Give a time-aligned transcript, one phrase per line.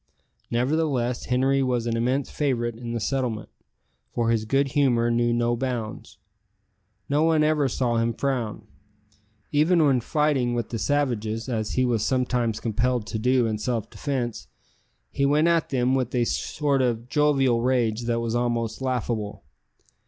[0.49, 3.49] Nevertheless Henri was an immense favourite in the settlement,
[4.09, 6.17] for his good humour knew no bounds.
[7.07, 8.65] No one ever saw him frown.
[9.51, 13.91] Even when fighting with the savages, as he was sometimes compelled to do in self
[13.91, 14.47] defence,
[15.11, 19.43] he went at them with a sort of jovial rage that was almost laughable.